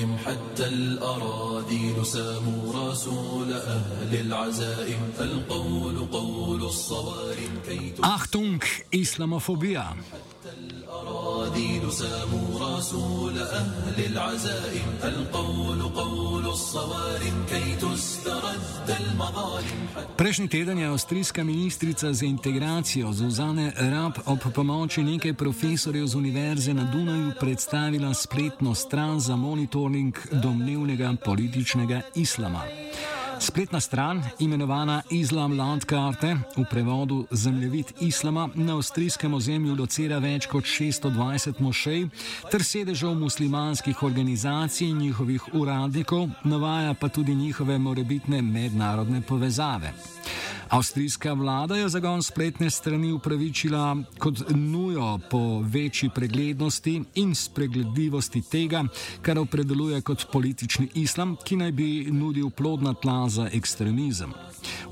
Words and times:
المظالم 0.00 0.16
حتى 0.16 0.66
الأراذيل 0.66 2.06
ساموا 2.06 2.90
رسول 2.90 3.52
أهل 3.52 4.20
العزائم. 4.20 5.12
القول 5.20 5.98
قول 6.12 6.62
الصوارم 6.64 7.60
كي 7.66 7.92
Achtung, 8.02 8.60
Islamofobia. 8.92 9.96
الأراذيل 10.58 11.92
ساموا 11.92 12.76
رسول 12.76 13.38
أهل 13.38 14.06
العزائم. 14.06 14.98
القول 15.04 15.82
قول 15.82 16.46
الصوارم 16.46 17.46
كي 17.50 17.76
المظالم 17.76 18.19
Prejšnji 20.16 20.48
teden 20.48 20.78
je 20.78 20.86
avstrijska 20.86 21.44
ministrica 21.44 22.12
za 22.12 22.26
integracijo 22.26 23.12
Zuzane 23.12 23.72
Rab 23.76 24.12
ob 24.26 24.38
pomoči 24.54 25.02
nekaj 25.02 25.34
profesorjev 25.34 26.06
z 26.06 26.14
Univerze 26.14 26.74
na 26.74 26.84
Dunaju 26.84 27.32
predstavila 27.40 28.14
spletno 28.14 28.74
stran 28.74 29.20
za 29.20 29.36
monitoring 29.36 30.18
domnevnega 30.32 31.14
političnega 31.24 32.00
islama. 32.14 32.62
Spletna 33.40 33.80
stran, 33.80 34.22
imenovana 34.38 35.02
Islam 35.10 35.58
Landkarte, 35.58 36.36
v 36.56 36.64
prevodu 36.70 37.26
Zemljevid 37.30 37.92
islama, 38.00 38.48
na 38.54 38.74
avstrijskem 38.76 39.34
ozemlju 39.34 39.76
locira 39.78 40.18
več 40.20 40.44
kot 40.46 40.68
620 40.68 41.62
mošej 41.64 42.04
ter 42.52 42.64
sedežev 42.64 43.16
muslimanskih 43.16 44.02
organizacij 44.02 44.90
in 44.90 44.98
njihovih 45.06 45.54
uradnikov, 45.54 46.28
navaja 46.44 46.94
pa 46.94 47.08
tudi 47.08 47.34
njihove 47.34 47.78
morebitne 47.78 48.42
mednarodne 48.42 49.22
povezave. 49.22 49.94
Avstrijska 50.70 51.32
vlada 51.32 51.76
je 51.76 51.88
zagon 51.88 52.22
spletne 52.22 52.70
strani 52.70 53.12
upravičila 53.12 53.96
kot 54.18 54.42
nujo 54.50 55.18
po 55.30 55.60
večji 55.60 56.10
preglednosti 56.14 57.02
in 57.14 57.34
spregledljivosti 57.34 58.42
tega, 58.50 58.84
kar 59.22 59.38
opredeluje 59.38 60.00
kot 60.00 60.26
politični 60.32 60.88
islam, 60.94 61.36
ki 61.44 61.56
naj 61.56 61.72
bi 61.72 61.88
nudil 62.12 62.50
plodna 62.50 62.94
tla 62.94 63.24
за 63.30 63.48
экстремизм. 63.52 64.34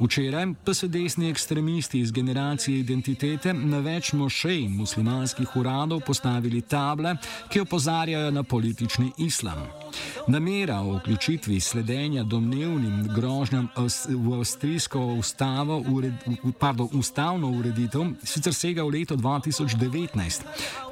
Včeraj 0.00 0.46
pa 0.64 0.74
so 0.74 0.86
desni 0.86 1.30
ekstremisti 1.30 2.00
iz 2.00 2.12
generacije 2.12 2.80
identitete 2.80 3.54
na 3.54 3.78
več 3.78 4.12
mošej 4.12 4.68
muslimanskih 4.68 5.56
uradov 5.56 6.00
postavili 6.06 6.60
table, 6.60 7.16
ki 7.48 7.60
opozarjajo 7.60 8.30
na 8.30 8.42
politični 8.42 9.12
islam. 9.18 9.66
Namera 10.28 10.80
o 10.80 10.96
vključitvi 10.96 11.60
sledenja 11.60 12.22
domnevnim 12.22 13.08
grožnjam 13.14 13.68
v 14.08 14.34
avstrijsko 14.34 15.00
ustavo, 15.00 15.84
ured, 15.88 16.12
pardon, 16.58 16.88
ustavno 16.92 17.50
ureditev 17.50 18.02
sicer 18.24 18.54
sega 18.54 18.82
v 18.82 18.88
leto 18.88 19.16
2019, 19.16 20.42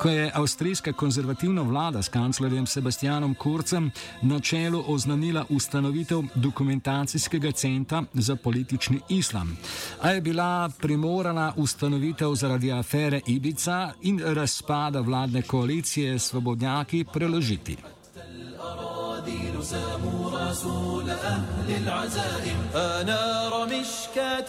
ko 0.01 0.09
je 0.09 0.31
avstrijska 0.35 0.93
konzervativna 0.93 1.63
vlada 1.63 2.03
s 2.03 2.09
kanclerjem 2.09 2.67
Sebastianom 2.67 3.35
Kurcem 3.35 3.91
na 4.23 4.41
čelu 4.41 4.85
oznanila 4.87 5.45
ustanovitev 5.49 6.23
dokumentacijskega 6.35 7.53
centra 7.53 8.05
za 8.15 8.37
politični 8.67 9.00
islam, 9.09 9.56
a 10.00 10.11
je 10.11 10.20
bila 10.20 10.70
primorana 10.78 11.53
ustanovitev 11.56 12.34
zaradi 12.34 12.72
afere 12.72 13.20
Ibica 13.27 13.92
in 14.03 14.20
razpada 14.25 15.00
vladne 15.00 15.42
koalicije 15.42 16.19
svobodnjaki 16.19 17.05
preložiti. 17.12 17.77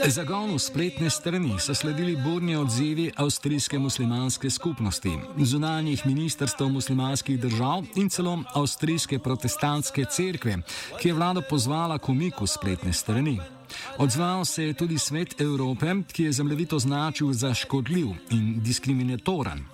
Zagonu 0.08 0.60
spletne 0.60 1.10
strani 1.10 1.60
so 1.60 1.74
sledili 1.74 2.16
burni 2.16 2.56
odzivi 2.56 3.12
avstrijske 3.16 3.80
muslimanske 3.80 4.50
skupnosti, 4.50 5.12
zunanjih 5.38 6.06
ministrstv 6.06 6.64
muslimanskih 6.64 7.40
držav 7.40 7.84
in 7.96 8.10
celo 8.10 8.40
avstrijske 8.54 9.20
protestantske 9.20 10.06
cerkve, 10.06 10.58
ki 11.02 11.08
je 11.08 11.14
vlado 11.14 11.42
pozvala 11.50 11.98
k 11.98 12.10
umiku 12.10 12.48
spletne 12.48 12.94
strani. 12.94 13.57
Odzval 13.98 14.46
se 14.46 14.64
je 14.64 14.74
tudi 14.74 14.98
svet 15.00 15.42
Evrope, 15.42 15.96
ki 16.12 16.24
je 16.24 16.32
zemljevid 16.32 16.74
označil 16.74 17.34
za 17.34 17.54
škodljiv 17.54 18.08
in 18.32 18.60
diskriminatoren. 18.64 19.66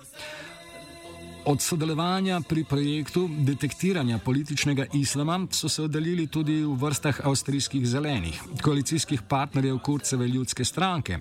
Od 1.44 1.62
sodelovanja 1.62 2.40
pri 2.40 2.64
projektu 2.64 3.28
detektiranja 3.38 4.18
političnega 4.18 4.86
islama 4.94 5.46
so 5.50 5.68
se 5.68 5.82
oddaljili 5.82 6.26
tudi 6.26 6.62
v 6.62 6.72
vrstah 6.80 7.20
avstrijskih 7.24 7.86
zelenih, 7.86 8.40
koalicijskih 8.62 9.22
partnerjev 9.22 9.78
Kurceve 9.78 10.28
ljudske 10.28 10.64
stranke. 10.64 11.18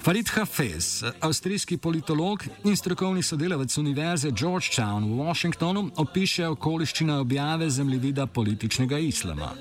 Farid 0.00 0.28
Hafez, 0.28 1.04
avstrijski 1.20 1.78
politolog 1.78 2.44
in 2.64 2.76
strokovni 2.76 3.22
sodelavec 3.22 3.78
Univerze 3.78 4.30
Georgetown 4.30 5.04
v 5.04 5.18
Washingtonu, 5.18 5.90
opiše 5.96 6.46
okoliščine 6.48 7.16
objave 7.18 7.70
zemljevida 7.70 8.26
političnega 8.26 8.98
islama. 8.98 9.52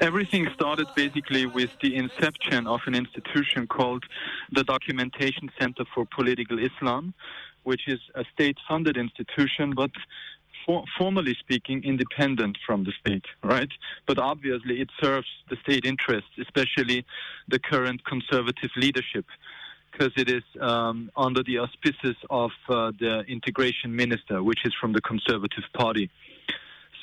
Everything 0.00 0.48
started 0.54 0.86
basically 0.96 1.46
with 1.46 1.72
the 1.82 1.92
inception 1.96 2.66
of 2.66 2.80
an 2.86 2.94
institution 2.94 3.66
called 3.66 4.02
the 4.56 4.64
Documentation 4.64 5.50
Center 5.60 5.84
for 5.94 6.06
Political 6.16 6.58
Islam, 6.58 7.12
which 7.64 7.88
is 7.88 8.00
a 8.14 8.24
state 8.32 8.56
funded 8.68 8.96
institution, 8.96 9.74
but 9.74 9.90
for, 10.64 10.84
formally 10.98 11.34
speaking, 11.44 11.82
independent 11.84 12.58
from 12.66 12.84
the 12.84 12.92
state, 13.00 13.26
right? 13.42 13.72
But 14.06 14.18
obviously, 14.18 14.80
it 14.80 14.90
serves 15.00 15.28
the 15.50 15.56
state 15.64 15.84
interests, 15.84 16.34
especially 16.38 17.04
the 17.48 17.58
current 17.58 18.04
conservative 18.04 18.70
leadership, 18.76 19.26
because 19.96 20.12
it 20.16 20.28
is 20.28 20.42
um, 20.60 21.10
under 21.16 21.42
the 21.42 21.58
auspices 21.58 22.16
of 22.30 22.50
uh, 22.68 22.92
the 22.98 23.20
integration 23.28 23.94
minister, 23.94 24.42
which 24.42 24.60
is 24.64 24.72
from 24.80 24.92
the 24.92 25.00
Conservative 25.00 25.64
Party. 25.74 26.10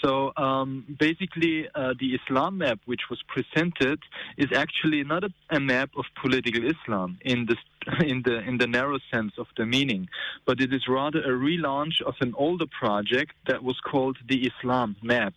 So 0.03 0.31
um, 0.35 0.97
basically, 0.99 1.67
uh, 1.75 1.93
the 1.99 2.15
Islam 2.15 2.57
map 2.57 2.79
which 2.85 3.01
was 3.09 3.21
presented 3.27 3.99
is 4.35 4.49
actually 4.55 5.03
not 5.03 5.23
a, 5.23 5.29
a, 5.51 5.59
map 5.59 5.91
of 5.95 6.05
political 6.19 6.63
Islam 6.67 7.19
in 7.21 7.45
the 7.45 7.55
in 8.05 8.23
the 8.23 8.39
in 8.39 8.57
the 8.57 8.67
narrow 8.67 8.97
sense 9.13 9.33
of 9.37 9.47
the 9.57 9.65
meaning, 9.65 10.09
but 10.45 10.59
it 10.59 10.73
is 10.73 10.87
rather 10.87 11.19
a 11.19 11.35
relaunch 11.49 12.01
of 12.05 12.15
an 12.19 12.33
older 12.35 12.65
project 12.79 13.33
that 13.47 13.63
was 13.63 13.79
called 13.79 14.17
the 14.27 14.47
Islam 14.47 14.95
map. 15.03 15.33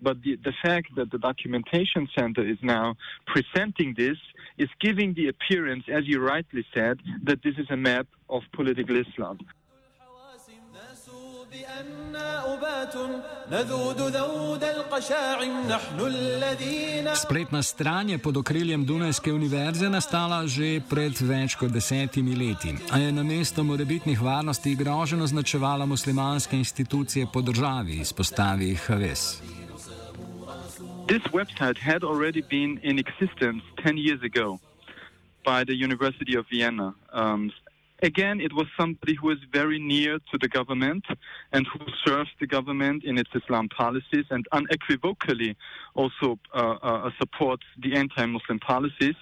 But 0.00 0.22
the, 0.22 0.36
the 0.36 0.52
fact 0.62 0.94
that 0.96 1.10
the 1.10 1.18
documentation 1.18 2.08
center 2.16 2.42
is 2.46 2.58
now 2.62 2.94
presenting 3.26 3.94
this 3.96 4.18
is 4.56 4.68
giving 4.80 5.14
the 5.14 5.28
appearance, 5.28 5.84
as 5.88 6.06
you 6.06 6.20
rightly 6.20 6.64
said, 6.74 6.98
that 7.24 7.42
this 7.42 7.56
is 7.58 7.66
a 7.70 7.76
map 7.76 8.06
of 8.28 8.42
political 8.52 8.96
Islam. 8.96 9.38
Spletna 17.14 17.62
stran 17.62 18.08
je 18.08 18.18
pod 18.18 18.36
okriljem 18.36 18.84
Dunajske 18.84 19.32
univerze 19.32 19.88
nastala 19.90 20.46
že 20.46 20.80
pred 20.90 21.20
več 21.20 21.54
kot 21.54 21.72
desetimi 21.72 22.36
leti, 22.36 22.74
a 22.90 22.98
je 22.98 23.12
na 23.12 23.22
mesto 23.22 23.64
morebitnih 23.64 24.20
varnosti 24.20 24.74
groženo 24.74 25.24
označevala 25.24 25.86
muslimanske 25.86 26.56
institucije 26.56 27.26
po 27.32 27.42
državi, 27.42 28.00
izpostavi 28.00 28.74
Haves. 28.74 29.57
This 31.08 31.22
website 31.32 31.78
had 31.78 32.04
already 32.04 32.42
been 32.42 32.80
in 32.82 32.98
existence 32.98 33.62
10 33.78 33.96
years 33.96 34.22
ago 34.22 34.60
by 35.42 35.64
the 35.64 35.74
University 35.74 36.36
of 36.36 36.44
Vienna. 36.52 36.94
Um, 37.14 37.50
again, 38.02 38.42
it 38.42 38.52
was 38.52 38.66
somebody 38.78 39.14
who 39.14 39.28
was 39.28 39.38
very 39.50 39.78
near 39.78 40.18
to 40.18 40.36
the 40.38 40.48
government 40.48 41.06
and 41.50 41.66
who 41.66 41.86
serves 42.04 42.28
the 42.40 42.46
government 42.46 43.04
in 43.04 43.16
its 43.16 43.30
Islam 43.34 43.70
policies 43.70 44.26
and 44.28 44.46
unequivocally 44.52 45.56
also 45.94 46.38
uh, 46.54 46.76
uh, 46.82 47.10
supports 47.18 47.64
the 47.78 47.96
anti 47.96 48.26
Muslim 48.26 48.58
policies. 48.58 49.14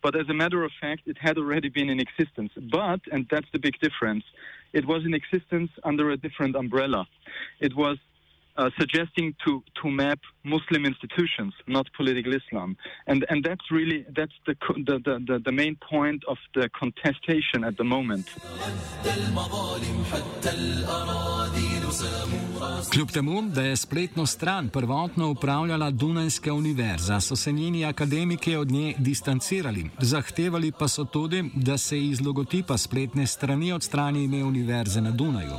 But 0.00 0.16
as 0.16 0.30
a 0.30 0.34
matter 0.34 0.64
of 0.64 0.72
fact, 0.80 1.02
it 1.04 1.18
had 1.18 1.36
already 1.36 1.68
been 1.68 1.90
in 1.90 2.00
existence. 2.00 2.52
But, 2.56 3.00
and 3.12 3.26
that's 3.30 3.50
the 3.52 3.58
big 3.58 3.78
difference, 3.80 4.24
it 4.72 4.86
was 4.86 5.04
in 5.04 5.12
existence 5.12 5.70
under 5.84 6.08
a 6.12 6.16
different 6.16 6.56
umbrella. 6.56 7.06
It 7.60 7.76
was 7.76 7.98
uh, 8.58 8.70
suggesting 8.80 9.34
to, 9.44 9.62
to 9.80 9.90
map 9.90 10.20
Muslim 10.44 10.84
institutions, 10.86 11.54
not 11.66 11.86
political 11.96 12.32
Islam, 12.34 12.76
and 13.06 13.24
and 13.30 13.44
that's 13.44 13.66
really 13.70 14.04
that's 14.18 14.36
the 14.46 14.54
the, 14.88 14.96
the, 15.28 15.38
the 15.48 15.52
main 15.52 15.76
point 15.90 16.22
of 16.32 16.38
the 16.54 16.68
contestation 16.80 17.64
at 17.64 17.76
the 17.76 17.84
moment. 17.84 18.26
Kljub 22.92 23.10
temu, 23.10 23.42
da 23.42 23.62
je 23.62 23.76
spletno 23.76 24.26
stran 24.26 24.68
prvotno 24.68 25.30
upravljala 25.30 25.90
Dunajska 25.90 26.52
univerza, 26.52 27.20
so 27.20 27.36
se 27.36 27.52
njeni 27.52 27.84
akademiki 27.84 28.56
od 28.56 28.70
nje 28.70 28.94
distancirali. 28.98 29.90
Zahtevali 29.98 30.72
pa 30.78 30.88
so 30.88 31.04
tudi, 31.04 31.50
da 31.54 31.78
se 31.78 32.00
iz 32.00 32.20
logotipa 32.20 32.78
spletne 32.78 33.26
strani 33.26 33.72
odstrani 33.72 34.24
ime 34.24 34.44
univerze 34.44 35.00
na 35.00 35.10
Dunaju. 35.10 35.56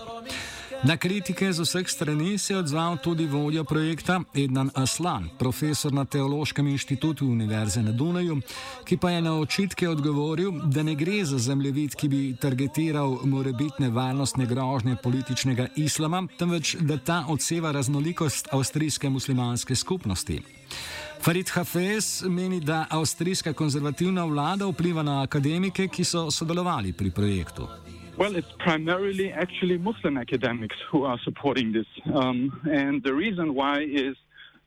Na 0.84 0.98
kritike 0.98 1.54
z 1.54 1.60
vseh 1.60 1.90
strani 1.90 2.38
se 2.38 2.54
je 2.54 2.58
odzval 2.58 2.98
tudi 2.98 3.26
vodja 3.26 3.64
projekta 3.64 4.22
Ednan 4.34 4.70
Aslan, 4.76 5.30
profesor 5.40 5.94
na 5.94 6.06
Teološkem 6.06 6.68
inštitutu 6.68 7.26
Univerze 7.26 7.82
na 7.82 7.92
Dunaju, 7.92 8.42
ki 8.86 8.98
pa 8.98 9.12
je 9.12 9.22
na 9.22 9.34
očitke 9.40 9.90
odgovoril, 9.90 10.52
da 10.52 10.84
ne 10.84 10.96
gre 10.96 11.26
za 11.26 11.38
zemljevid, 11.38 11.96
ki 11.96 12.08
bi 12.08 12.36
targetiral 12.42 13.18
morebitne 13.24 13.90
varnostne 13.90 14.46
grožnje 14.46 14.96
političnega 15.04 15.68
islama, 15.76 16.28
temveč 16.38 16.76
da 16.80 16.98
ta 16.98 17.24
odseva 17.28 17.72
raznolikost 17.72 18.48
avstrijske 18.52 19.10
muslimanske 19.10 19.76
skupnosti. 19.76 20.42
Farid 21.22 21.50
Hafez 21.50 22.24
meni, 22.28 22.60
da 22.60 22.86
avstrijska 22.90 23.54
konzervativna 23.54 24.26
vlada 24.26 24.68
vpliva 24.68 25.04
na 25.04 25.22
akademike, 25.24 25.88
ki 25.88 26.04
so 26.04 26.32
sodelovali 26.32 26.94
pri 26.94 27.12
projektu. 27.12 27.68
Well, 28.18 28.36
it's 28.36 28.52
primarily 28.58 29.32
actually 29.32 29.78
Muslim 29.78 30.18
academics 30.18 30.76
who 30.90 31.04
are 31.04 31.20
supporting 31.24 31.72
this. 31.72 31.86
Um, 32.12 32.62
and 32.68 33.04
the 33.04 33.14
reason 33.14 33.54
why 33.54 33.82
is 33.84 34.16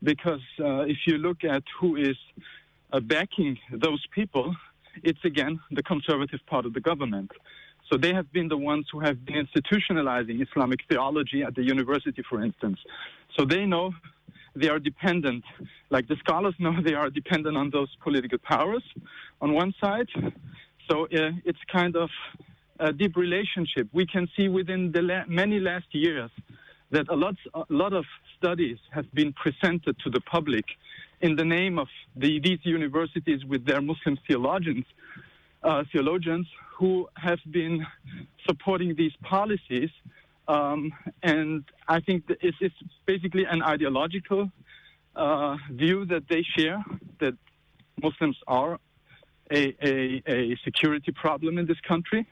because 0.05 0.41
uh, 0.61 0.83
if 0.83 0.99
you 1.05 1.19
look 1.19 1.43
at 1.43 1.65
who 1.81 1.97
is 1.97 2.17
uh, 2.93 3.01
backing 3.01 3.59
those 3.73 4.07
people, 4.15 4.55
it's 5.03 5.19
again 5.25 5.59
the 5.73 5.83
conservative 5.83 6.39
part 6.47 6.65
of 6.65 6.75
the 6.75 6.81
government. 6.81 7.33
So 7.91 7.99
they 7.99 8.15
have 8.15 8.33
been 8.33 8.47
the 8.47 8.57
ones 8.57 8.87
who 8.93 9.01
have 9.01 9.25
been 9.25 9.45
institutionalizing 9.45 10.41
Islamic 10.49 10.79
theology 10.89 11.43
at 11.43 11.57
the 11.57 11.65
university, 11.65 12.23
for 12.31 12.45
instance. 12.45 12.79
So 13.37 13.45
they 13.45 13.67
know 13.67 13.93
they 14.55 14.69
are 14.69 14.79
dependent, 14.79 15.43
like 15.91 16.07
the 16.07 16.17
scholars 16.21 16.55
know 16.61 16.81
they 16.81 16.95
are 16.95 17.11
dependent 17.11 17.57
on 17.57 17.71
those 17.71 17.89
political 18.01 18.39
powers 18.39 18.85
on 19.41 19.55
one 19.55 19.75
side. 19.81 20.09
So 20.89 21.07
uh, 21.07 21.33
it's 21.45 21.59
kind 21.73 21.97
of 21.97 22.11
a 22.81 22.93
deep 22.93 23.17
relationship. 23.17 23.89
We 23.93 24.07
can 24.07 24.29
see 24.37 24.49
within 24.49 24.91
the 24.93 25.03
la- 25.03 25.27
many 25.27 25.61
last 25.61 25.87
years 25.93 26.31
that 26.91 27.09
a 27.09 27.15
lot, 27.15 27.37
a 27.55 27.65
lot 27.69 27.93
of 27.93 28.05
studies 28.37 28.79
have 28.91 29.13
been 29.15 29.33
presented 29.33 29.97
to 30.01 30.11
the 30.11 30.21
public 30.21 30.65
in 31.21 31.37
the 31.37 31.45
name 31.45 31.79
of 31.79 31.89
the, 32.17 32.41
these 32.41 32.59
universities 32.65 33.45
with 33.45 33.65
their 33.67 33.81
Muslim 33.81 34.19
theologians, 34.27 34.87
uh, 35.63 35.85
theologians 35.93 36.47
who 36.79 37.09
have 37.17 37.39
been 37.51 37.87
supporting 38.47 38.95
these 38.97 39.13
policies. 39.23 39.91
Um, 40.49 40.93
and 41.23 41.65
I 41.87 42.01
think 42.01 42.25
it's, 42.41 42.57
it's, 42.61 42.75
basically 43.07 43.45
an 43.45 43.61
ideological 43.63 44.51
uh, 45.17 45.57
view 45.71 46.07
that 46.07 46.23
they 46.29 46.43
share 46.57 46.83
that 47.19 47.35
Muslims 48.03 48.37
are 48.47 48.79
a, 49.53 49.75
a, 49.83 50.23
a 50.27 50.57
security 50.65 51.13
problem 51.13 51.59
in 51.59 51.67
this 51.67 51.81
country. 51.81 52.27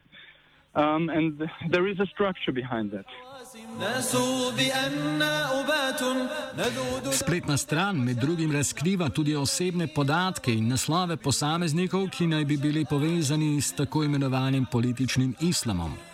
Um, 0.75 1.09
and 1.09 1.39
there 1.71 1.87
is 1.91 1.99
a 2.01 2.07
structure 2.07 2.53
behind 2.53 2.91
that. 2.93 3.07
Spletna 7.13 7.57
stran 7.57 8.05
med 8.05 8.17
drugim 8.17 8.53
razkriva 8.53 9.09
tudi 9.09 9.37
osebne 9.37 9.87
podatke 9.87 10.53
in 10.53 10.69
naslove 10.69 11.17
posameznikov, 11.17 12.09
ki 12.11 12.27
naj 12.27 12.45
bi 12.45 12.57
bili 12.57 12.85
povezani 12.85 13.61
s 13.61 13.73
tako 13.73 14.05
imenovanim 14.05 14.67
političnim 14.73 15.35
islamom. 15.41 16.08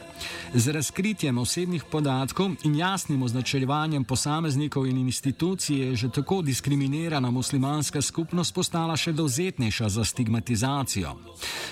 Z 0.54 0.72
razkritjem 0.72 1.38
osebnih 1.38 1.84
podatkov 1.90 2.50
in 2.62 2.74
jasnim 2.74 3.22
označevanjem 3.22 4.04
posameznikov 4.04 4.86
in 4.86 4.98
institucij 4.98 5.76
je 5.76 5.96
že 5.96 6.08
tako 6.08 6.42
diskriminirana 6.42 7.30
muslimanska 7.30 8.02
skupnost 8.02 8.54
postala 8.54 8.96
še 8.96 9.12
dovzetnejša 9.12 9.88
za 9.88 10.04
stigmatizacijo. 10.04 11.16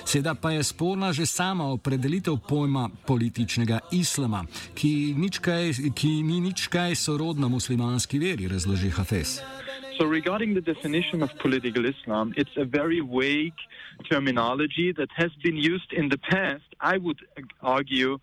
Seveda 0.05 0.35
pa 0.35 0.51
je 0.51 0.63
sporna 0.63 1.13
že 1.13 1.27
sama 1.27 1.65
opredelitev 1.65 2.37
pojma 2.49 2.89
političnega 3.07 3.79
islama, 3.93 4.45
ki, 4.75 5.15
kaj, 5.41 5.73
ki 5.95 6.23
ni 6.23 6.41
nič 6.41 6.67
kaj 6.67 6.95
sorodna 6.95 7.49
muslimanski 7.49 8.19
veri, 8.19 8.49
razloži 8.49 8.91
Hafez. 8.91 9.41
So, 10.03 10.09
regarding 10.09 10.55
the 10.55 10.61
definition 10.61 11.23
of 11.23 11.31
political 11.39 11.85
Islam, 11.87 12.35
it's 12.37 12.57
a 12.57 12.65
very 12.65 12.99
vague 12.99 13.55
terminology 14.11 14.91
that 14.91 15.11
has 15.15 15.31
been 15.45 15.57
used 15.57 15.93
in 15.93 16.09
the 16.09 16.19
past, 16.19 16.65
I 16.81 16.97
would 16.97 17.21
argue, 17.61 18.19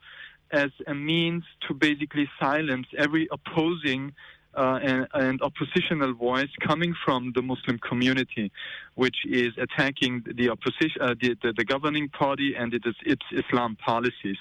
as 0.52 0.72
a 0.88 0.94
means 0.94 1.46
to 1.70 1.74
basically 1.74 2.30
silence 2.38 2.88
every 2.98 3.30
opposing 3.32 4.12
uh, 4.56 4.80
and, 4.84 5.08
and, 5.14 5.42
oppositional 5.42 6.14
voice 6.16 6.50
coming 6.68 6.94
from 7.06 7.32
the 7.34 7.42
Muslim 7.42 7.80
community, 7.80 8.52
which 8.96 9.20
is 9.26 9.54
attacking 9.58 10.26
the 10.36 10.50
opposition, 10.50 11.02
uh, 11.02 11.16
the, 11.22 11.38
the, 11.42 11.54
the, 11.56 11.64
governing 11.64 12.10
party 12.10 12.56
and 12.58 12.74
it 12.74 12.84
is, 12.86 12.96
its 13.06 13.24
Islam 13.32 13.78
policies. 13.78 14.38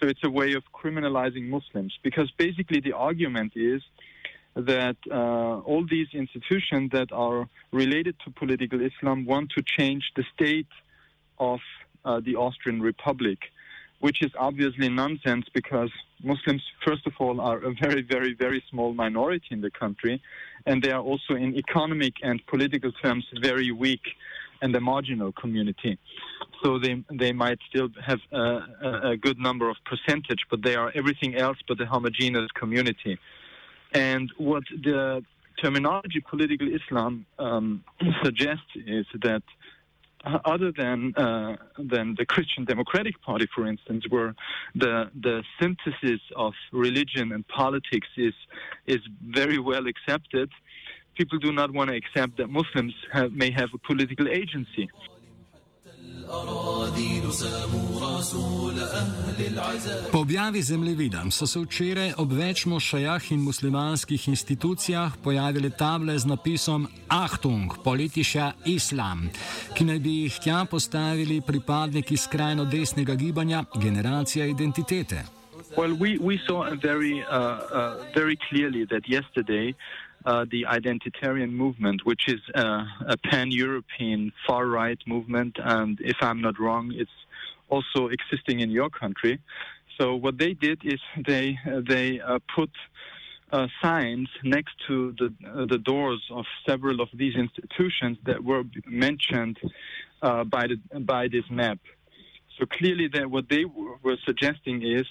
So 0.00 0.08
it's 0.08 0.24
a 0.24 0.30
way 0.30 0.54
of 0.54 0.62
criminalizing 0.72 1.50
Muslims 1.50 1.98
because 2.02 2.30
basically 2.38 2.80
the 2.80 2.94
argument 2.94 3.52
is 3.54 3.82
that 4.54 4.96
uh, 5.10 5.14
all 5.14 5.86
these 5.88 6.08
institutions 6.12 6.90
that 6.92 7.12
are 7.12 7.48
related 7.72 8.16
to 8.24 8.30
political 8.30 8.80
Islam 8.80 9.24
want 9.24 9.50
to 9.56 9.62
change 9.62 10.04
the 10.16 10.24
state 10.34 10.72
of 11.38 11.60
uh, 12.04 12.20
the 12.20 12.36
Austrian 12.36 12.80
Republic 12.82 13.38
which 14.00 14.22
is 14.22 14.30
obviously 14.38 14.88
nonsense 14.88 15.46
because 15.54 15.90
Muslims, 16.22 16.62
first 16.84 17.06
of 17.06 17.12
all, 17.20 17.40
are 17.40 17.58
a 17.58 17.72
very, 17.80 18.02
very, 18.02 18.34
very 18.34 18.62
small 18.70 18.92
minority 18.92 19.48
in 19.50 19.60
the 19.60 19.70
country, 19.70 20.20
and 20.66 20.82
they 20.82 20.90
are 20.90 21.02
also, 21.02 21.34
in 21.34 21.54
economic 21.54 22.14
and 22.22 22.44
political 22.46 22.92
terms, 22.92 23.24
very 23.42 23.70
weak 23.70 24.00
and 24.62 24.74
a 24.74 24.80
marginal 24.80 25.32
community. 25.32 25.98
So 26.62 26.78
they 26.78 27.02
they 27.10 27.32
might 27.32 27.58
still 27.70 27.88
have 28.04 28.20
a, 28.32 29.10
a 29.12 29.16
good 29.16 29.38
number 29.38 29.70
of 29.70 29.76
percentage, 29.86 30.42
but 30.50 30.62
they 30.62 30.74
are 30.74 30.92
everything 30.94 31.36
else 31.36 31.56
but 31.66 31.80
a 31.80 31.86
homogeneous 31.86 32.50
community. 32.52 33.18
And 33.92 34.30
what 34.38 34.64
the 34.70 35.24
terminology 35.62 36.20
political 36.20 36.68
Islam 36.68 37.26
um, 37.38 37.84
suggests 38.24 38.70
is 38.86 39.06
that 39.22 39.42
uh, 40.24 40.38
other 40.44 40.70
than 40.76 41.14
uh, 41.16 41.56
than 41.78 42.14
the 42.18 42.26
Christian 42.26 42.64
Democratic 42.64 43.20
Party, 43.22 43.46
for 43.54 43.66
instance, 43.66 44.04
where 44.10 44.34
the 44.74 45.10
the 45.18 45.42
synthesis 45.58 46.20
of 46.36 46.52
religion 46.72 47.32
and 47.32 47.46
politics 47.48 48.08
is 48.16 48.34
is 48.86 49.00
very 49.22 49.58
well 49.58 49.86
accepted, 49.86 50.50
people 51.16 51.38
do 51.38 51.52
not 51.52 51.72
want 51.72 51.88
to 51.90 51.96
accept 51.96 52.36
that 52.36 52.48
Muslims 52.48 52.94
have, 53.12 53.32
may 53.32 53.50
have 53.50 53.70
a 53.74 53.78
political 53.78 54.28
agency. 54.28 54.90
Po 60.12 60.18
objavi 60.18 60.62
zemljevida 60.62 61.22
so 61.30 61.46
se 61.46 61.60
včeraj 61.60 62.12
ob 62.18 62.32
več 62.32 62.64
mošajah 62.66 63.30
in 63.32 63.40
muslimanskih 63.40 64.28
institucijah 64.28 65.16
pojavile 65.24 65.70
table 65.70 66.18
z 66.18 66.26
napisom 66.26 66.88
Achtung, 67.08 67.74
politiša 67.84 68.52
Islam, 68.64 69.28
ki 69.74 69.84
naj 69.84 69.98
bi 69.98 70.16
jih 70.22 70.38
tja 70.42 70.64
postavili 70.70 71.40
pripadniki 71.40 72.16
skrajno 72.16 72.64
desnega 72.64 73.14
gibanja 73.14 73.64
Generacija 73.82 74.46
identitete. 74.46 75.24
Well, 75.76 75.94
we, 75.94 76.18
we 76.18 76.38
saw 76.46 76.66
very, 76.82 77.22
uh, 77.22 77.30
uh, 77.30 78.14
very 78.14 78.36
clearly 78.48 78.86
that 78.86 79.06
yesterday 79.08 79.74
uh, 80.24 80.44
the 80.50 80.66
identitarian 80.68 81.50
movement, 81.50 82.04
which 82.04 82.28
is 82.28 82.40
uh, 82.54 82.84
a 83.06 83.16
pan-European 83.16 84.32
far-right 84.46 84.98
movement, 85.06 85.56
and 85.58 85.98
if 86.00 86.16
I'm 86.20 86.40
not 86.42 86.58
wrong, 86.60 86.92
it's 86.94 87.10
also 87.68 88.08
existing 88.08 88.60
in 88.60 88.70
your 88.70 88.90
country. 88.90 89.38
So 89.98 90.14
what 90.14 90.38
they 90.38 90.52
did 90.52 90.80
is 90.84 91.00
they 91.26 91.58
they 91.88 92.20
uh, 92.20 92.38
put 92.54 92.70
uh, 93.52 93.66
signs 93.82 94.28
next 94.44 94.74
to 94.88 95.14
the 95.18 95.32
uh, 95.48 95.66
the 95.66 95.78
doors 95.78 96.22
of 96.30 96.44
several 96.66 97.00
of 97.00 97.08
these 97.14 97.34
institutions 97.34 98.18
that 98.24 98.42
were 98.42 98.64
mentioned 98.86 99.58
by 100.20 100.66
the 100.70 101.00
by 101.00 101.28
this 101.28 101.44
map. 101.50 101.78
So 102.58 102.66
clearly, 102.66 103.08
that 103.14 103.30
what 103.30 103.48
they 103.48 103.64
were 103.64 104.18
suggesting 104.26 104.82
is, 104.82 105.06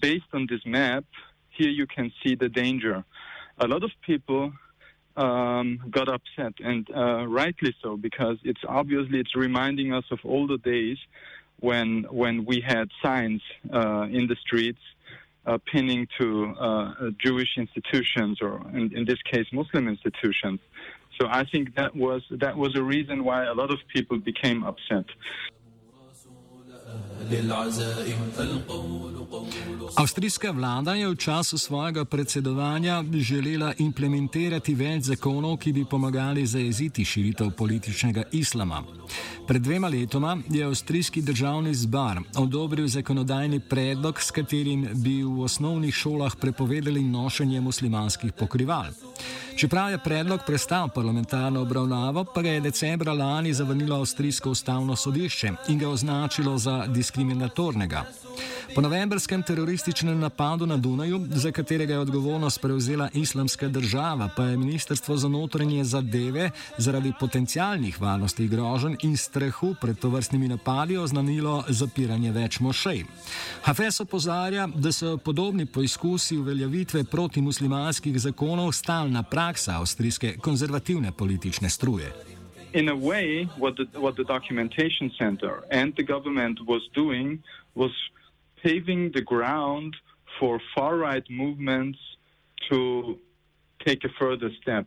based 0.00 0.30
on 0.32 0.46
this 0.48 0.64
map, 0.64 1.04
here 1.50 1.70
you 1.70 1.86
can 1.86 2.12
see 2.22 2.36
the 2.36 2.48
danger 2.48 3.04
a 3.60 3.66
lot 3.66 3.82
of 3.84 3.90
people 4.06 4.52
um, 5.16 5.80
got 5.90 6.08
upset, 6.08 6.54
and 6.60 6.88
uh, 6.94 7.26
rightly 7.26 7.74
so, 7.82 7.96
because 7.96 8.38
it's 8.44 8.60
obviously 8.66 9.18
it's 9.18 9.34
reminding 9.34 9.92
us 9.92 10.04
of 10.10 10.20
older 10.24 10.56
days 10.56 10.98
when 11.60 12.04
when 12.10 12.44
we 12.44 12.60
had 12.60 12.88
signs 13.02 13.42
uh, 13.72 14.02
in 14.02 14.28
the 14.28 14.36
streets 14.36 14.78
uh, 15.48 15.58
pinning 15.72 16.06
to 16.20 16.54
uh, 16.60 17.10
Jewish 17.18 17.56
institutions, 17.56 18.38
or 18.40 18.60
in, 18.72 18.96
in, 18.96 19.04
this 19.06 19.20
case, 19.22 19.46
Muslim 19.52 19.88
institutions. 19.88 20.60
So 21.20 21.26
I 21.28 21.44
think 21.44 21.74
that 21.74 21.96
was 21.96 22.22
that 22.30 22.56
was 22.56 22.76
a 22.76 22.82
reason 22.82 23.24
why 23.24 23.44
a 23.44 23.54
lot 23.54 23.70
of 23.72 23.78
people 23.92 24.18
became 24.18 24.62
upset. 24.62 25.06
Avstrijska 29.96 30.50
vlada 30.50 30.94
je 30.94 31.08
v 31.08 31.16
času 31.16 31.58
svojega 31.58 32.04
predsedovanja 32.04 33.04
želela 33.12 33.72
implementirati 33.78 34.74
več 34.74 35.02
zakonov, 35.02 35.58
ki 35.58 35.72
bi 35.72 35.84
pomagali 35.84 36.46
zaeziti 36.46 37.04
širitev 37.04 37.50
političnega 37.50 38.22
islama. 38.32 38.82
Pred 39.46 39.62
dvema 39.62 39.88
letoma 39.88 40.38
je 40.48 40.64
avstrijski 40.64 41.22
državni 41.22 41.74
zbar 41.74 42.20
odobril 42.36 42.86
zakonodajni 42.88 43.60
predlog, 43.60 44.20
s 44.20 44.30
katerim 44.30 44.88
bi 44.94 45.22
v 45.22 45.42
osnovnih 45.44 45.94
šolah 45.94 46.36
prepovedali 46.36 47.02
nošenje 47.02 47.60
muslimanskih 47.60 48.32
pokrival. 48.32 48.92
Čeprav 49.58 49.90
je 49.90 49.98
predlog 49.98 50.40
prestal 50.46 50.88
parlamentarno 50.88 51.60
obravnavo, 51.60 52.24
pa 52.24 52.42
ga 52.42 52.48
je 52.48 52.60
decembra 52.60 53.12
lani 53.12 53.54
zavrnilo 53.54 53.96
avstrijsko 53.96 54.50
ustavno 54.50 54.96
sodišče 54.96 55.50
in 55.68 55.78
ga 55.78 55.88
označilo 55.88 56.58
za 56.58 56.86
diskriminatornega. 56.86 58.04
Po 58.74 58.80
novembrskem 58.80 59.42
terorističnem 59.42 60.18
napadu 60.20 60.66
na 60.66 60.76
Dunaju, 60.76 61.26
za 61.30 61.52
katerega 61.52 61.92
je 61.92 61.98
odgovornost 61.98 62.60
prevzela 62.60 63.08
islamska 63.14 63.68
država, 63.68 64.28
pa 64.36 64.44
je 64.44 64.56
Ministrstvo 64.56 65.16
za 65.16 65.28
notranje 65.28 65.84
zadeve 65.84 66.50
zaradi 66.76 67.12
potencialnih 67.20 68.00
varnostnih 68.00 68.50
groženj 68.50 68.96
in 69.02 69.16
strahu 69.16 69.74
pred 69.80 69.98
tovrstnimi 69.98 70.48
napadi 70.48 70.96
oznanilo 70.96 71.64
zapiranje 71.68 72.32
več 72.32 72.60
mošej. 72.60 73.04
Hafez 73.62 74.00
opozarja, 74.00 74.68
da 74.74 74.92
so 74.92 75.16
podobni 75.16 75.66
poizkusi 75.66 76.36
uveljavitve 76.36 77.04
protimuslimanskih 77.04 78.20
zakonov 78.20 78.72
stalna 78.72 79.22
praksa 79.22 79.47
avstrijske 79.54 80.36
konzervativne 80.40 81.12
politične 81.18 81.68
struje. 81.68 82.12
In 82.74 82.88
a 82.88 82.94
way, 82.94 83.48
what 83.58 83.76
the, 83.76 84.00
what 84.00 84.14
the 84.16 84.24
documentation 84.24 85.10
center 85.18 85.62
and 85.70 85.94
the 85.94 86.04
government 86.04 86.58
was 86.66 86.82
doing 86.94 87.42
was 87.74 87.92
paving 88.62 89.12
the 89.12 89.22
ground 89.22 89.94
for 90.38 90.60
far 90.74 90.96
right 90.96 91.26
movements 91.30 91.98
to 92.70 93.16
take 93.86 94.04
a 94.04 94.12
further 94.18 94.50
step, 94.60 94.86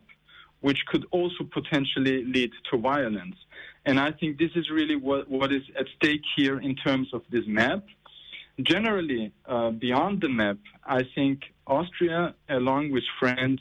which 0.60 0.80
could 0.86 1.04
also 1.10 1.44
potentially 1.52 2.24
lead 2.24 2.52
to 2.70 2.78
violence. 2.78 3.36
And 3.84 3.98
I 3.98 4.12
think 4.12 4.38
this 4.38 4.52
is 4.54 4.70
really 4.70 4.96
what, 4.96 5.28
what 5.28 5.52
is 5.52 5.62
at 5.78 5.86
stake 5.96 6.22
here 6.36 6.60
in 6.60 6.76
terms 6.76 7.08
of 7.12 7.22
this 7.30 7.44
map. 7.46 7.84
Generally, 8.60 9.32
uh, 9.46 9.70
beyond 9.70 10.20
the 10.20 10.28
map, 10.28 10.58
I 10.84 11.02
think 11.14 11.40
Austria, 11.66 12.34
along 12.48 12.92
with 12.92 13.02
France, 13.18 13.60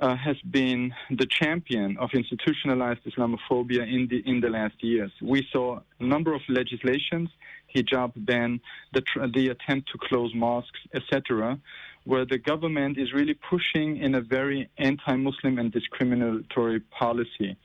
uh, 0.00 0.16
has 0.16 0.36
been 0.50 0.94
the 1.10 1.26
champion 1.26 1.96
of 1.98 2.10
institutionalized 2.14 3.00
Islamophobia 3.04 3.82
in 3.82 4.08
the 4.08 4.22
in 4.26 4.40
the 4.40 4.48
last 4.48 4.82
years. 4.82 5.12
We 5.20 5.46
saw 5.52 5.80
a 6.00 6.04
number 6.04 6.32
of 6.34 6.42
legislations 6.48 7.28
hijab 7.74 8.12
ban, 8.16 8.60
the, 8.92 9.02
the 9.34 9.48
attempt 9.48 9.90
to 9.92 9.98
close 9.98 10.32
mosques, 10.34 10.80
etc., 10.94 11.58
where 12.04 12.24
the 12.24 12.38
government 12.38 12.98
is 12.98 13.12
really 13.12 13.34
pushing 13.34 13.98
in 13.98 14.14
a 14.14 14.20
very 14.20 14.68
anti 14.78 15.16
Muslim 15.16 15.58
and 15.58 15.70
discriminatory 15.70 16.80
policy. 16.98 17.56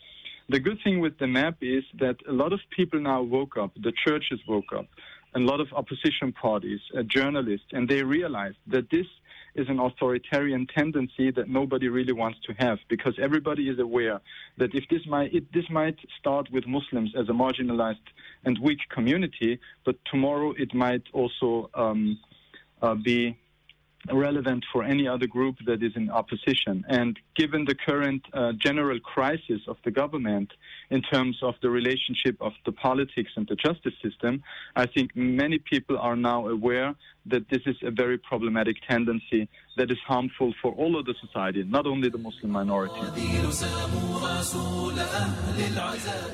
The 0.49 0.59
good 0.59 0.79
thing 0.83 0.99
with 0.99 1.17
the 1.17 1.27
map 1.27 1.57
is 1.61 1.83
that 1.99 2.17
a 2.27 2.33
lot 2.33 2.53
of 2.53 2.59
people 2.69 2.99
now 2.99 3.21
woke 3.23 3.57
up, 3.57 3.71
the 3.81 3.93
churches 4.05 4.39
woke 4.47 4.71
up, 4.75 4.85
a 5.33 5.39
lot 5.39 5.59
of 5.59 5.67
opposition 5.73 6.31
parties, 6.31 6.79
uh, 6.95 7.01
journalists, 7.03 7.67
and 7.71 7.89
they 7.89 8.03
realized 8.03 8.57
that 8.67 8.89
this 8.91 9.07
is 9.55 9.67
an 9.69 9.79
authoritarian 9.79 10.67
tendency 10.67 11.31
that 11.31 11.47
nobody 11.47 11.87
really 11.87 12.13
wants 12.13 12.39
to 12.45 12.53
have 12.53 12.77
because 12.89 13.17
everybody 13.21 13.69
is 13.69 13.79
aware 13.79 14.19
that 14.57 14.75
if 14.75 14.87
this 14.89 15.05
might 15.07 15.33
it, 15.33 15.51
this 15.53 15.69
might 15.69 15.97
start 16.19 16.51
with 16.51 16.67
Muslims 16.67 17.13
as 17.17 17.27
a 17.29 17.31
marginalized 17.31 18.07
and 18.43 18.59
weak 18.59 18.79
community, 18.89 19.59
but 19.85 19.95
tomorrow 20.11 20.53
it 20.57 20.73
might 20.73 21.03
also 21.13 21.69
um, 21.73 22.19
uh, 22.81 22.95
be 22.95 23.37
relevant 24.11 24.63
for 24.71 24.83
any 24.83 25.07
other 25.07 25.27
group 25.27 25.55
that 25.65 25.81
is 25.83 25.93
in 25.95 26.09
opposition. 26.09 26.83
And 26.87 27.17
given 27.35 27.65
the 27.65 27.75
current 27.75 28.23
uh, 28.33 28.53
general 28.53 28.99
crisis 28.99 29.61
of 29.67 29.77
the 29.85 29.91
government 29.91 30.51
in 30.89 31.01
terms 31.01 31.37
of 31.41 31.55
the 31.61 31.69
relationship 31.69 32.37
of 32.41 32.53
the 32.65 32.71
politics 32.71 33.31
and 33.35 33.47
the 33.47 33.55
justice 33.55 33.93
system, 34.03 34.43
I 34.75 34.85
think 34.85 35.15
many 35.15 35.59
people 35.59 35.97
are 35.97 36.15
now 36.15 36.47
aware 36.47 36.95
that 37.27 37.49
this 37.49 37.61
is 37.65 37.75
a 37.83 37.91
very 37.91 38.17
problematic 38.17 38.77
tendency 38.87 39.49
that 39.77 39.91
is 39.91 39.97
harmful 40.07 40.53
for 40.61 40.71
all 40.77 40.99
of 40.99 41.05
the 41.05 41.13
society, 41.25 41.63
not 41.63 41.85
only 41.85 42.09
the 42.09 42.17
Muslim 42.17 42.51
minority. 42.51 43.01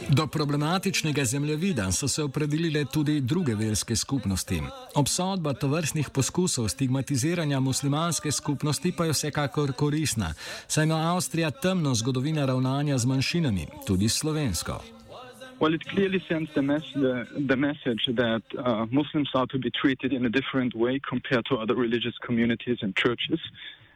Do 0.09 0.27
problematičnega 0.27 1.25
zemljevida 1.25 1.91
so 1.91 2.07
se 2.07 2.23
opredelile 2.23 2.85
tudi 2.85 3.19
druge 3.19 3.55
verske 3.55 3.95
skupnosti. 3.95 4.61
Obsodba 4.95 5.53
tovrstnih 5.53 6.09
poskusov 6.09 6.67
stigmatiziranja 6.67 7.59
muslimanske 7.59 8.31
skupnosti 8.31 8.93
pa 8.97 9.05
je 9.05 9.11
vsekakor 9.11 9.73
korisna, 9.73 10.33
saj 10.67 10.83
ima 10.83 10.95
Avstrija 11.15 11.51
temno 11.51 11.95
zgodovino 11.95 12.45
ravnanja 12.45 12.97
z 12.97 13.05
manjšinami, 13.05 13.67
tudi 13.87 14.09
slovensko. 14.09 15.00
Well, 15.61 15.75
it 15.75 15.87
clearly 15.87 16.19
sends 16.27 16.51
the, 16.55 16.63
mes- 16.63 16.91
the, 16.95 17.27
the 17.47 17.55
message 17.55 18.09
that 18.15 18.41
uh, 18.57 18.87
Muslims 18.89 19.29
are 19.35 19.45
to 19.45 19.59
be 19.59 19.69
treated 19.69 20.11
in 20.11 20.25
a 20.25 20.29
different 20.29 20.73
way 20.73 20.99
compared 21.07 21.45
to 21.51 21.57
other 21.57 21.75
religious 21.75 22.15
communities 22.25 22.79
and 22.81 22.95
churches. 22.95 23.39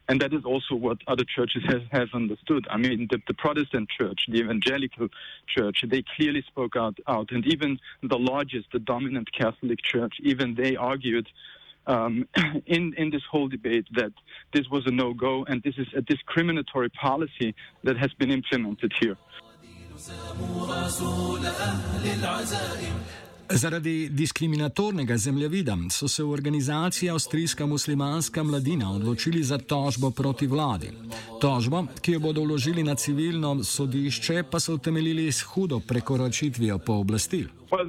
And 0.07 0.21
that 0.21 0.31
is 0.31 0.45
also 0.45 0.75
what 0.75 0.99
other 1.07 1.23
churches 1.23 1.63
have, 1.67 1.81
have 1.91 2.09
understood. 2.13 2.67
I 2.69 2.77
mean, 2.77 3.07
the, 3.09 3.19
the, 3.27 3.33
Protestant 3.33 3.89
church, 3.89 4.27
the 4.29 4.41
evangelical 4.41 5.07
church, 5.47 5.83
they 5.87 6.03
clearly 6.15 6.43
spoke 6.45 6.75
out, 6.75 6.99
out. 7.07 7.31
And 7.31 7.43
even 7.47 7.79
the 8.03 8.19
largest, 8.19 8.67
the 8.71 8.77
dominant 8.77 9.27
Catholic 9.35 9.79
church, 9.81 10.13
even 10.21 10.53
they 10.53 10.75
argued 10.75 11.27
um, 11.87 12.27
in, 12.67 12.93
in 12.95 13.09
this 13.09 13.23
whole 13.31 13.47
debate 13.47 13.87
that 13.95 14.11
this 14.53 14.69
was 14.69 14.85
a 14.85 14.91
no 14.91 15.15
go 15.15 15.43
and 15.45 15.63
this 15.63 15.79
is 15.79 15.87
a 15.95 16.01
discriminatory 16.01 16.89
policy 16.89 17.55
that 17.83 17.97
has 17.97 18.13
been 18.13 18.29
implemented 18.29 18.93
here. 18.99 19.17
Zaradi 23.49 24.09
diskriminatornega 24.09 25.17
zemljevida 25.17 25.75
so 25.91 26.07
se 26.07 26.23
v 26.23 26.31
organizaciji 26.31 27.09
Avstrijska 27.09 27.65
muslimanska 27.65 28.43
mladina 28.43 28.91
odločili 28.91 29.43
za 29.43 29.57
tožbo 29.57 30.11
proti 30.11 30.47
vladi. 30.47 30.89
Tožbo, 31.41 31.85
ki 32.01 32.11
jo 32.11 32.19
bodo 32.19 32.41
vložili 32.41 32.83
na 32.83 32.95
civilno 32.95 33.63
sodišče, 33.63 34.43
pa 34.51 34.59
so 34.59 34.73
utemeljili 34.73 35.31
s 35.31 35.41
hudo 35.41 35.79
prekoračitvijo 35.87 36.77
pooblastil. 36.77 37.47
Well, 37.71 37.87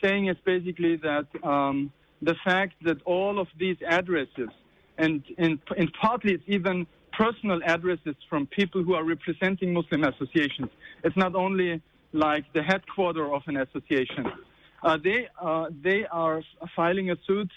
saying 0.00 0.28
is 0.28 0.36
basically 0.44 0.96
that 0.98 1.26
um, 1.42 1.90
the 2.20 2.34
fact 2.44 2.74
that 2.84 2.98
all 3.06 3.38
of 3.38 3.48
these 3.58 3.78
addresses, 3.98 4.50
and 4.98 5.22
in, 5.38 5.58
in 5.76 5.88
partly 6.00 6.32
it's 6.36 6.48
even 6.48 6.86
personal 7.16 7.60
addresses 7.64 8.16
from 8.28 8.46
people 8.46 8.82
who 8.82 8.94
are 8.94 9.04
representing 9.04 9.72
Muslim 9.72 10.04
associations. 10.04 10.68
It's 11.02 11.16
not 11.16 11.34
only 11.34 11.80
like 12.12 12.44
the 12.52 12.62
headquarter 12.62 13.32
of 13.32 13.42
an 13.46 13.56
association. 13.56 14.24
Uh, 14.82 14.98
they, 15.02 15.28
uh, 15.40 15.66
they 15.82 16.04
are 16.06 16.42
filing 16.74 17.10
a 17.10 17.16
suit 17.26 17.50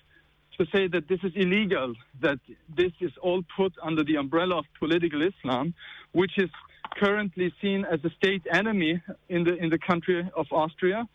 to 0.58 0.66
say 0.74 0.88
that 0.88 1.08
this 1.08 1.20
is 1.24 1.32
illegal, 1.36 1.94
that 2.22 2.40
this 2.76 2.92
is 3.00 3.12
all 3.22 3.42
put 3.56 3.74
under 3.82 4.04
the 4.04 4.16
umbrella 4.16 4.60
of 4.60 4.66
political 4.78 5.22
Islam, 5.22 5.74
which 6.12 6.38
is 6.38 6.50
currently 6.98 7.54
seen 7.62 7.86
as 7.86 8.00
a 8.04 8.10
state 8.12 8.42
enemy 8.52 9.02
in 9.30 9.44
the, 9.44 9.56
in 9.56 9.70
the 9.70 9.78
country 9.78 10.30
of 10.36 10.48
Austria. 10.52 11.08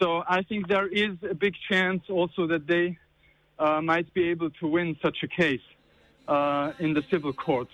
So 0.00 0.24
I 0.28 0.42
think 0.42 0.68
there 0.68 0.88
is 0.88 1.12
a 1.28 1.34
big 1.34 1.54
chance 1.68 2.02
also 2.08 2.46
that 2.48 2.66
they 2.66 2.98
uh, 3.58 3.80
might 3.80 4.12
be 4.14 4.30
able 4.30 4.50
to 4.50 4.66
win 4.66 4.96
such 5.02 5.18
a 5.22 5.28
case 5.28 5.60
Uh, 6.26 6.72
in 6.80 6.94
the 6.94 7.02
civil 7.10 7.34
court. 7.34 7.68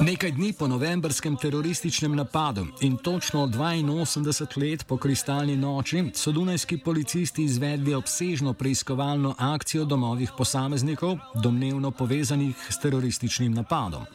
Nekaj 0.00 0.32
dni 0.32 0.52
po 0.52 0.66
novembrskem 0.66 1.36
terorističnem 1.36 2.16
napadu 2.16 2.66
in 2.80 2.96
točno 2.96 3.46
82 3.46 4.70
let 4.70 4.86
po 4.86 4.96
kristalni 4.96 5.56
noči 5.56 6.04
so 6.14 6.32
dunajski 6.32 6.78
policisti 6.78 7.44
izvedli 7.44 7.94
obsežno 7.94 8.52
preiskovalno 8.52 9.34
akcijo 9.38 9.84
domovih 9.84 10.30
posameznikov, 10.38 11.18
domnevno 11.34 11.90
povezanih 11.90 12.56
s 12.70 12.80
terorističnim 12.80 13.54
napadom. 13.54 14.06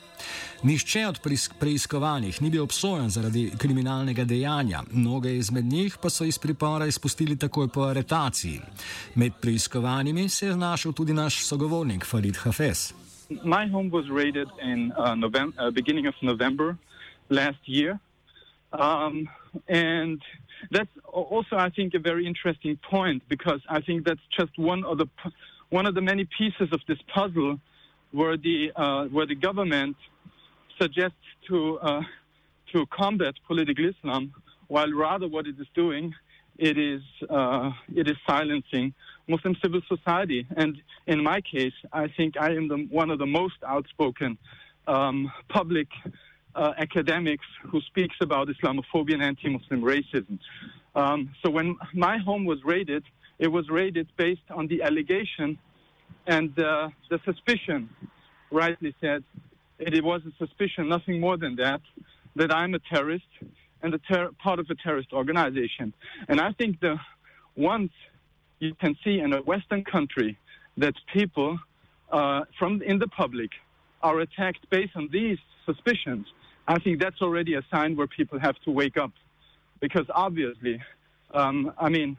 Nihče 0.64 1.08
od 1.08 1.20
preiskovanih 1.60 2.42
ni 2.42 2.50
bil 2.50 2.64
obsojen 2.64 3.10
zaradi 3.10 3.52
kriminalnega 3.58 4.24
dejanja, 4.26 4.84
mnoge 4.92 5.38
izmed 5.38 5.66
njih 5.66 5.98
pa 6.02 6.10
so 6.10 6.26
iz 6.26 6.38
pripora 6.38 6.86
izpustili 6.86 7.38
takoj 7.38 7.68
po 7.68 7.82
aretaciji. 7.82 8.62
Med 9.16 9.34
preiskovanimi 9.42 10.30
se 10.30 10.46
je 10.46 10.54
znašel 10.54 10.94
tudi 10.94 11.14
naš 11.22 11.46
sogovornik 11.46 12.04
Farid 12.06 12.38
Hafez. 12.44 12.94
My 13.56 13.64
home 13.74 13.90
was 13.98 14.06
raided 14.10 14.50
in 14.72 14.80
uh, 14.92 15.16
November, 15.26 15.54
uh, 15.62 15.72
beginning 15.80 16.08
of 16.12 16.16
November 16.22 16.78
last 17.30 17.62
year. 17.78 17.92
Um, 18.74 19.30
and 19.68 20.20
that's 20.76 20.94
also, 21.06 21.56
I 21.68 21.70
think, 21.76 21.90
a 21.94 22.04
very 22.10 22.24
interesting 22.32 22.74
point 22.94 23.20
because 23.34 23.62
I 23.78 23.80
think 23.86 23.98
that's 24.08 24.26
just 24.40 24.54
one 24.72 24.82
of 24.92 24.96
the 25.02 25.08
one 25.78 25.86
of 25.90 25.94
the 25.98 26.06
many 26.12 26.26
pieces 26.40 26.68
of 26.76 26.82
this 26.90 27.02
puzzle 27.16 27.52
where 28.20 28.38
the 28.48 28.58
uh, 28.84 29.04
where 29.16 29.28
the 29.34 29.40
government 29.48 29.98
suggests 30.80 31.28
to 31.48 31.58
uh, 31.90 32.04
to 32.72 32.78
combat 33.02 33.34
political 33.50 33.86
Islam, 33.94 34.24
while 34.74 34.92
rather 35.08 35.28
what 35.36 35.46
it 35.52 35.56
is 35.64 35.70
doing, 35.84 36.06
it 36.62 36.78
is 36.78 37.02
uh, 37.30 37.72
it 37.94 38.08
is 38.08 38.18
silencing 38.30 38.94
Muslim 39.28 39.56
civil 39.64 39.82
society. 39.88 40.46
And 40.56 40.78
in 41.08 41.24
my 41.24 41.42
case, 41.42 41.74
I 41.92 42.08
think 42.18 42.38
I 42.40 42.52
am 42.60 42.68
the, 42.68 42.78
one 43.02 43.10
of 43.10 43.18
the 43.18 43.26
most 43.26 43.60
outspoken 43.68 44.38
um, 44.88 45.32
public 45.50 45.88
uh, 46.56 46.74
academics 46.78 47.46
who 47.70 47.82
speaks 47.82 48.16
about 48.22 48.48
Islamophobia 48.48 49.16
and 49.16 49.24
anti-Muslim 49.24 49.82
racism. 49.82 50.38
Um, 50.96 51.20
so 51.42 51.50
when 51.50 51.78
my 51.94 52.18
home 52.18 52.46
was 52.46 52.60
raided, 52.64 53.04
it 53.40 53.48
was 53.48 53.66
raided 53.70 54.08
based 54.18 54.48
on 54.52 54.68
the 54.68 54.84
allegation 54.84 55.58
and 56.28 56.52
uh, 56.60 56.90
the 57.10 57.20
suspicion, 57.26 57.90
rightly 58.52 58.94
said, 59.02 59.24
it 59.80 60.04
was 60.04 60.22
a 60.32 60.34
suspicion, 60.46 60.90
nothing 60.90 61.20
more 61.20 61.38
than 61.38 61.56
that, 61.56 61.82
that 62.36 62.54
I'm 62.54 62.76
a 62.76 62.80
terrorist 62.94 63.32
and 63.82 64.00
ter- 64.10 64.32
part 64.44 64.60
of 64.60 64.70
a 64.70 64.76
terrorist 64.76 65.12
organization. 65.14 65.94
And 66.30 66.40
I 66.40 66.52
think 66.54 66.80
the 66.80 67.00
once 67.56 67.92
you 68.60 68.74
can 68.76 68.96
see 69.04 69.20
in 69.20 69.34
a 69.34 69.42
Western 69.42 69.84
country 69.84 70.38
that 70.78 70.94
people 71.14 71.60
uh, 72.12 72.42
from 72.58 72.82
in 72.82 73.00
the 73.00 73.08
public 73.08 73.52
are 74.04 74.20
attacked 74.20 74.70
based 74.70 74.96
on 74.96 75.10
these 75.12 75.38
suspicions, 75.66 76.26
I 76.68 76.78
think 76.80 77.02
that's 77.02 77.22
already 77.22 77.56
a 77.56 77.64
sign 77.72 77.96
where 77.96 78.08
people 78.08 78.40
have 78.40 78.56
to 78.66 78.72
wake 78.72 78.98
up, 78.98 79.12
because 79.80 80.06
obviously, 80.14 80.82
um, 81.34 81.74
I 81.80 81.90
mean, 81.90 82.18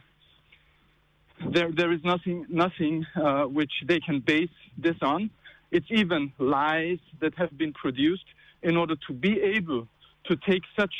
there 1.54 1.70
there 1.72 1.92
is 1.92 2.02
nothing 2.04 2.46
nothing 2.48 3.06
uh, 3.16 3.44
which 3.44 3.72
they 3.86 4.00
can 4.00 4.20
base 4.20 4.56
this 4.76 4.96
on. 5.02 5.30
It's 5.70 5.86
even 5.90 6.32
lies 6.38 6.98
that 7.20 7.34
have 7.36 7.56
been 7.56 7.72
produced 7.72 8.28
in 8.62 8.76
order 8.76 8.96
to 9.06 9.12
be 9.12 9.40
able 9.40 9.88
to 10.28 10.36
take 10.36 10.62
such 10.78 10.94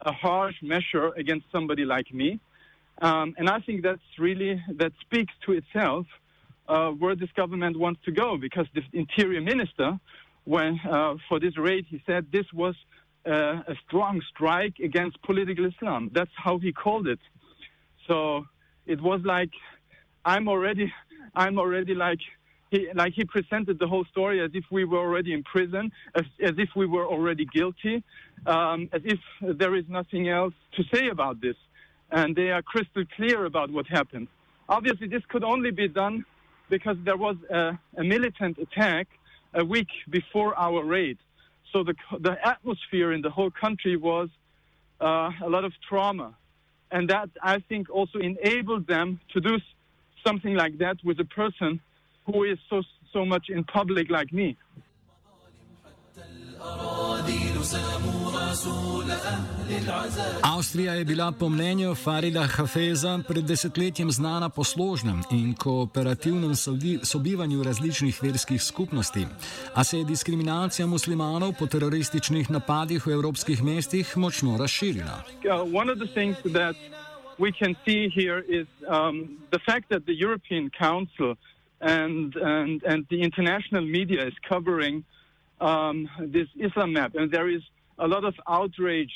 a 0.00 0.12
harsh 0.12 0.56
measure 0.62 1.08
against 1.16 1.46
somebody 1.50 1.84
like 1.84 2.12
me. 2.12 2.40
Um, 3.02 3.34
and 3.38 3.48
I 3.48 3.60
think 3.60 3.82
that's 3.82 4.00
really 4.18 4.62
that 4.76 4.92
speaks 5.00 5.32
to 5.46 5.52
itself 5.52 6.06
uh, 6.68 6.90
where 6.90 7.14
this 7.14 7.30
government 7.36 7.78
wants 7.78 8.00
to 8.04 8.12
go, 8.12 8.36
because 8.36 8.66
the 8.74 8.82
interior 8.92 9.40
minister, 9.40 9.98
when 10.44 10.80
uh, 10.88 11.14
for 11.28 11.38
this 11.38 11.56
raid, 11.58 11.86
he 11.88 12.02
said 12.06 12.26
this 12.32 12.46
was 12.52 12.74
uh, 13.26 13.72
a 13.72 13.74
strong 13.86 14.22
strike 14.30 14.78
against 14.78 15.20
political 15.22 15.66
Islam. 15.66 16.10
That's 16.12 16.30
how 16.36 16.58
he 16.58 16.72
called 16.72 17.06
it. 17.08 17.20
So 18.06 18.46
it 18.86 19.00
was 19.00 19.20
like 19.24 19.50
I'm 20.24 20.48
already, 20.48 20.92
I'm 21.34 21.58
already 21.58 21.94
like 21.94 22.20
he, 22.70 22.88
like 22.94 23.12
he 23.14 23.24
presented 23.24 23.78
the 23.78 23.86
whole 23.86 24.04
story 24.06 24.40
as 24.42 24.50
if 24.54 24.64
we 24.70 24.84
were 24.84 24.98
already 24.98 25.32
in 25.32 25.42
prison, 25.42 25.92
as, 26.14 26.24
as 26.42 26.54
if 26.58 26.70
we 26.74 26.86
were 26.86 27.06
already 27.06 27.44
guilty, 27.44 28.02
um, 28.46 28.88
as 28.92 29.02
if 29.04 29.18
there 29.40 29.74
is 29.76 29.84
nothing 29.88 30.28
else 30.28 30.54
to 30.76 30.82
say 30.92 31.08
about 31.08 31.40
this. 31.40 31.56
And 32.10 32.34
they 32.36 32.50
are 32.50 32.62
crystal 32.62 33.04
clear 33.16 33.46
about 33.46 33.70
what 33.70 33.86
happened. 33.86 34.28
Obviously, 34.68 35.08
this 35.08 35.22
could 35.28 35.44
only 35.44 35.70
be 35.70 35.88
done 35.88 36.24
because 36.68 36.96
there 37.04 37.16
was 37.16 37.36
a, 37.50 37.78
a 37.96 38.04
militant 38.04 38.58
attack 38.58 39.06
a 39.54 39.64
week 39.64 39.88
before 40.10 40.56
our 40.56 40.84
raid. 40.84 41.18
So 41.72 41.84
the, 41.84 41.94
the 42.20 42.36
atmosphere 42.46 43.12
in 43.12 43.22
the 43.22 43.30
whole 43.30 43.50
country 43.50 43.96
was 43.96 44.28
uh, 45.00 45.30
a 45.44 45.48
lot 45.48 45.64
of 45.64 45.72
trauma. 45.88 46.34
And 46.90 47.10
that, 47.10 47.30
I 47.42 47.58
think, 47.68 47.90
also 47.90 48.18
enabled 48.18 48.86
them 48.86 49.20
to 49.32 49.40
do 49.40 49.58
something 50.24 50.54
like 50.54 50.78
that 50.78 50.96
with 51.04 51.18
a 51.20 51.24
person 51.24 51.80
who 52.26 52.44
is 52.44 52.58
so 52.68 52.82
so 53.12 53.24
much 53.24 53.48
in 53.48 53.64
public 53.64 54.10
like 54.10 54.32
me. 54.32 54.56
Avstrija 60.42 60.92
je 60.92 61.04
bila 61.04 61.32
po 61.32 61.48
mnenju 61.48 61.94
Farida 61.94 62.46
Hafeza 62.46 63.20
pred 63.28 63.44
desetletjem 63.44 64.10
znana 64.10 64.48
po 64.48 64.64
složnem 64.64 65.22
in 65.30 65.54
kooperativnem 65.54 66.52
sobivanju 67.02 67.62
različnih 67.62 68.22
verskih 68.22 68.62
skupnosti, 68.62 69.26
a 69.74 69.84
se 69.84 69.98
je 69.98 70.04
diskriminacija 70.04 70.86
muslimanov 70.86 71.52
po 71.58 71.66
terorističnih 71.66 72.50
napadih 72.50 73.06
v 73.06 73.10
evropskih 73.10 73.62
mestih 73.62 74.16
močno 74.16 74.56
razširila. 74.56 75.22
Uh, 75.44 76.74
we 77.38 77.52
can 77.52 77.76
see 77.84 78.08
here 78.08 78.40
is 78.48 78.66
um, 78.88 79.38
the 79.50 79.58
fact 79.58 79.88
that 79.90 80.06
the 80.06 80.14
European 80.26 80.70
Council 80.70 81.36
and 81.80 82.34
and 82.36 82.82
and 82.84 83.06
the 83.10 83.22
international 83.22 83.82
media 83.82 84.26
is 84.26 84.34
covering 84.48 85.04
um, 85.60 86.08
this 86.20 86.48
Islam 86.58 86.92
map, 86.92 87.14
and 87.14 87.30
there 87.30 87.48
is 87.48 87.62
a 87.98 88.06
lot 88.06 88.24
of 88.24 88.34
outrage 88.48 89.12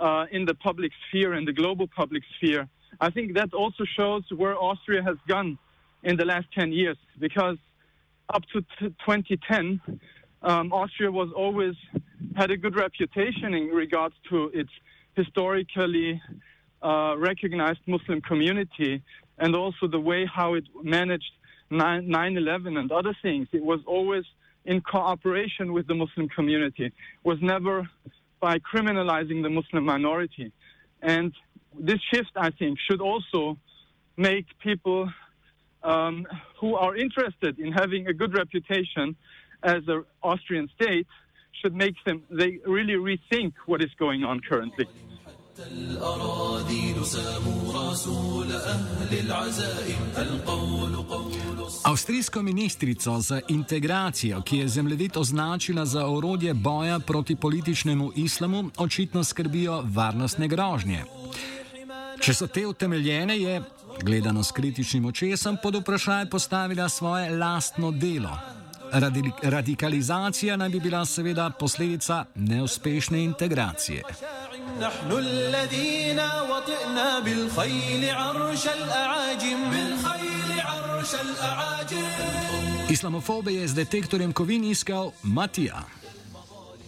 uh, 0.00 0.26
in 0.30 0.44
the 0.44 0.54
public 0.54 0.92
sphere, 1.08 1.34
in 1.34 1.44
the 1.44 1.52
global 1.52 1.88
public 1.88 2.22
sphere. 2.36 2.68
I 3.00 3.10
think 3.10 3.34
that 3.34 3.52
also 3.54 3.84
shows 3.96 4.22
where 4.34 4.56
Austria 4.56 5.02
has 5.02 5.16
gone 5.26 5.58
in 6.02 6.16
the 6.16 6.24
last 6.24 6.46
10 6.56 6.72
years, 6.72 6.96
because 7.18 7.56
up 8.28 8.42
to 8.52 8.60
t- 8.78 8.94
2010, 9.04 9.80
um, 10.42 10.72
Austria 10.72 11.10
was 11.10 11.30
always 11.34 11.74
had 12.36 12.50
a 12.50 12.56
good 12.56 12.76
reputation 12.76 13.54
in 13.54 13.68
regards 13.68 14.14
to 14.30 14.50
its 14.54 14.70
historically 15.16 16.20
uh, 16.82 17.14
recognized 17.18 17.80
Muslim 17.86 18.20
community 18.20 19.02
and 19.38 19.56
also 19.56 19.88
the 19.88 19.98
way 19.98 20.26
how 20.26 20.54
it 20.54 20.64
managed 20.82 21.32
9 21.78 22.36
11 22.36 22.76
and 22.76 22.92
other 22.92 23.14
things. 23.22 23.48
It 23.52 23.64
was 23.64 23.80
always 23.86 24.24
in 24.64 24.80
cooperation 24.80 25.72
with 25.72 25.86
the 25.86 25.94
Muslim 25.94 26.28
community, 26.28 26.86
it 26.86 26.92
was 27.22 27.38
never 27.42 27.88
by 28.40 28.58
criminalizing 28.58 29.42
the 29.42 29.50
Muslim 29.50 29.84
minority. 29.84 30.52
And 31.02 31.32
this 31.78 32.00
shift, 32.12 32.30
I 32.36 32.50
think, 32.50 32.78
should 32.86 33.00
also 33.00 33.58
make 34.16 34.46
people 34.62 35.10
um, 35.82 36.26
who 36.60 36.74
are 36.76 36.96
interested 36.96 37.58
in 37.58 37.72
having 37.72 38.06
a 38.06 38.12
good 38.12 38.34
reputation 38.34 39.16
as 39.62 39.82
an 39.88 40.04
Austrian 40.22 40.68
state 40.80 41.06
should 41.60 41.74
make 41.74 41.94
them 42.04 42.22
they 42.30 42.58
really 42.66 42.94
rethink 42.94 43.52
what 43.66 43.82
is 43.82 43.90
going 43.98 44.24
on 44.24 44.40
currently. 44.40 44.86
Avstrijsko 51.83 52.41
ministrico 52.41 53.19
za 53.19 53.41
integracijo, 53.47 54.41
ki 54.41 54.57
je 54.57 54.67
zemljevid 54.67 55.17
označila 55.17 55.85
za 55.85 56.05
orodje 56.07 56.53
boja 56.53 56.99
proti 56.99 57.35
političnemu 57.35 58.11
islamu, 58.15 58.69
očitno 58.77 59.23
skrbijo 59.23 59.83
varnostne 59.85 60.47
grožnje. 60.47 61.03
Če 62.21 62.33
so 62.33 62.47
te 62.47 62.67
utemeljene, 62.67 63.37
je, 63.39 63.61
gledano 64.03 64.43
s 64.43 64.51
kritičnim 64.51 65.05
očesom, 65.05 65.57
pod 65.63 65.75
vprašaj 65.75 66.29
postavila 66.29 66.89
svoje 66.89 67.37
lastno 67.37 67.91
delo. 67.91 68.37
Radikalizacija 69.43 70.57
naj 70.57 70.69
bi 70.69 70.79
bila 70.79 71.05
seveda 71.05 71.49
posledica 71.49 72.25
neuspešne 72.35 73.23
integracije. 73.23 74.03
نحن 74.79 75.11
الذين 75.11 76.19
وطئنا 76.49 77.19
بالخيل 77.19 78.09
عرش 78.09 78.67
الأعاجم 78.67 79.69
بالخيل 79.71 79.89
عرش 79.89 80.05
الأعاجم 80.07 80.22
Islamofobe 82.90 83.52
je 83.52 83.68
z 83.68 83.74
detektorjem 83.74 84.32
kovin 84.32 84.64
iskal 84.64 85.12
Matija. 85.22 86.03